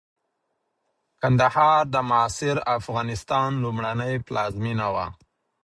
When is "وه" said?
4.93-5.05